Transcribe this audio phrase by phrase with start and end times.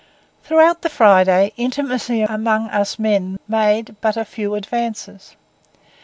[0.43, 5.35] Throughout the Friday, intimacy among us men made but a few advances.